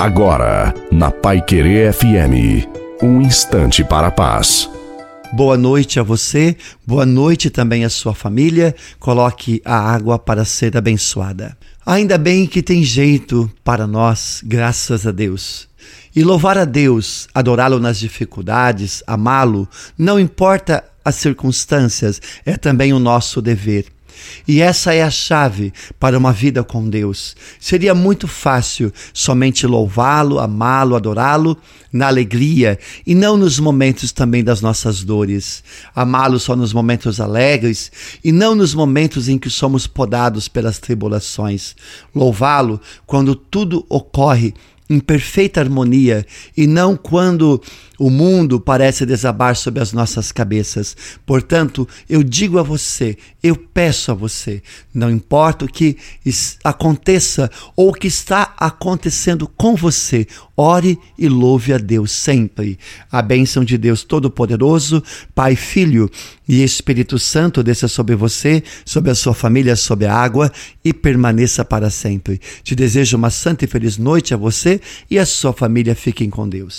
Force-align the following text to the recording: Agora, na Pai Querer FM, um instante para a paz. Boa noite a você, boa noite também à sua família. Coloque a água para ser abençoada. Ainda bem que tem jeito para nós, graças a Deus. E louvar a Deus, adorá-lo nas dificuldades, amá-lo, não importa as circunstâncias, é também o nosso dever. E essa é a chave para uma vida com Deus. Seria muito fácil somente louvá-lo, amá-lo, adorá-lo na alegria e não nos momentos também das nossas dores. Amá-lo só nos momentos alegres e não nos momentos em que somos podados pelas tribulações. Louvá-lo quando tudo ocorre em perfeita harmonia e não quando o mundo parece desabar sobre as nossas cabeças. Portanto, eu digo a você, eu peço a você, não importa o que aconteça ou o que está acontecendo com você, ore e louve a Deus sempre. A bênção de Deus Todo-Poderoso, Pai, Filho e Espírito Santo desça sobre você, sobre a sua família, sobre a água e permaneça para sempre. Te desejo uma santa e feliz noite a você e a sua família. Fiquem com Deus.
Agora, 0.00 0.72
na 0.90 1.10
Pai 1.10 1.42
Querer 1.42 1.92
FM, 1.92 2.66
um 3.02 3.20
instante 3.20 3.84
para 3.84 4.06
a 4.06 4.10
paz. 4.10 4.66
Boa 5.30 5.58
noite 5.58 6.00
a 6.00 6.02
você, 6.02 6.56
boa 6.86 7.04
noite 7.04 7.50
também 7.50 7.84
à 7.84 7.90
sua 7.90 8.14
família. 8.14 8.74
Coloque 8.98 9.60
a 9.62 9.78
água 9.78 10.18
para 10.18 10.46
ser 10.46 10.74
abençoada. 10.74 11.54
Ainda 11.84 12.16
bem 12.16 12.46
que 12.46 12.62
tem 12.62 12.82
jeito 12.82 13.52
para 13.62 13.86
nós, 13.86 14.40
graças 14.42 15.06
a 15.06 15.10
Deus. 15.10 15.68
E 16.16 16.24
louvar 16.24 16.56
a 16.56 16.64
Deus, 16.64 17.28
adorá-lo 17.34 17.78
nas 17.78 17.98
dificuldades, 17.98 19.02
amá-lo, 19.06 19.68
não 19.98 20.18
importa 20.18 20.82
as 21.04 21.16
circunstâncias, 21.16 22.22
é 22.46 22.56
também 22.56 22.94
o 22.94 22.98
nosso 22.98 23.42
dever. 23.42 23.84
E 24.46 24.60
essa 24.60 24.94
é 24.94 25.02
a 25.02 25.10
chave 25.10 25.72
para 25.98 26.18
uma 26.18 26.32
vida 26.32 26.62
com 26.62 26.88
Deus. 26.88 27.36
Seria 27.58 27.94
muito 27.94 28.26
fácil 28.26 28.92
somente 29.12 29.66
louvá-lo, 29.66 30.38
amá-lo, 30.38 30.96
adorá-lo 30.96 31.56
na 31.92 32.06
alegria 32.06 32.78
e 33.06 33.14
não 33.14 33.36
nos 33.36 33.58
momentos 33.58 34.12
também 34.12 34.44
das 34.44 34.60
nossas 34.60 35.02
dores. 35.02 35.62
Amá-lo 35.94 36.38
só 36.38 36.54
nos 36.54 36.72
momentos 36.72 37.20
alegres 37.20 37.90
e 38.22 38.32
não 38.32 38.54
nos 38.54 38.74
momentos 38.74 39.28
em 39.28 39.38
que 39.38 39.50
somos 39.50 39.86
podados 39.86 40.48
pelas 40.48 40.78
tribulações. 40.78 41.74
Louvá-lo 42.14 42.80
quando 43.06 43.34
tudo 43.34 43.84
ocorre 43.88 44.54
em 44.90 44.98
perfeita 44.98 45.60
harmonia 45.60 46.26
e 46.56 46.66
não 46.66 46.96
quando 46.96 47.62
o 47.96 48.08
mundo 48.08 48.58
parece 48.58 49.04
desabar 49.04 49.54
sobre 49.54 49.80
as 49.80 49.92
nossas 49.92 50.32
cabeças. 50.32 50.96
Portanto, 51.24 51.86
eu 52.08 52.22
digo 52.22 52.58
a 52.58 52.62
você, 52.62 53.16
eu 53.42 53.54
peço 53.54 54.10
a 54.10 54.14
você, 54.14 54.62
não 54.92 55.10
importa 55.10 55.66
o 55.66 55.68
que 55.68 55.98
aconteça 56.64 57.50
ou 57.76 57.90
o 57.90 57.92
que 57.92 58.08
está 58.08 58.54
acontecendo 58.56 59.46
com 59.46 59.76
você, 59.76 60.26
ore 60.56 60.98
e 61.18 61.28
louve 61.28 61.74
a 61.74 61.78
Deus 61.78 62.10
sempre. 62.10 62.78
A 63.12 63.20
bênção 63.20 63.62
de 63.64 63.76
Deus 63.76 64.02
Todo-Poderoso, 64.02 65.02
Pai, 65.34 65.54
Filho 65.54 66.10
e 66.48 66.64
Espírito 66.64 67.18
Santo 67.18 67.62
desça 67.62 67.86
sobre 67.86 68.16
você, 68.16 68.62
sobre 68.84 69.10
a 69.10 69.14
sua 69.14 69.34
família, 69.34 69.76
sobre 69.76 70.06
a 70.06 70.14
água 70.14 70.50
e 70.82 70.92
permaneça 70.92 71.64
para 71.64 71.90
sempre. 71.90 72.40
Te 72.62 72.74
desejo 72.74 73.16
uma 73.16 73.30
santa 73.30 73.66
e 73.66 73.68
feliz 73.68 73.98
noite 73.98 74.32
a 74.32 74.38
você 74.38 74.79
e 75.10 75.18
a 75.18 75.26
sua 75.26 75.52
família. 75.52 75.94
Fiquem 75.94 76.30
com 76.30 76.48
Deus. 76.48 76.78